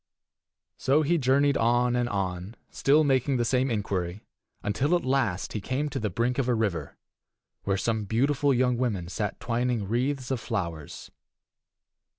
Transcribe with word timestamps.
So 0.79 1.03
he 1.03 1.19
journeyed 1.19 1.57
on 1.57 1.95
and 1.95 2.09
on, 2.09 2.55
still 2.71 3.03
making 3.03 3.37
the 3.37 3.45
same 3.45 3.69
inquiry, 3.69 4.23
until 4.63 4.95
at 4.95 5.05
last 5.05 5.53
he 5.53 5.61
came 5.61 5.89
to 5.89 5.99
the 5.99 6.09
brink 6.09 6.39
of 6.39 6.47
a 6.47 6.55
river, 6.55 6.97
where 7.65 7.77
some 7.77 8.05
beautiful 8.05 8.51
young 8.51 8.77
women 8.77 9.09
sat 9.09 9.39
twining 9.39 9.87
wreaths 9.87 10.31
of 10.31 10.39
flowers. 10.39 11.11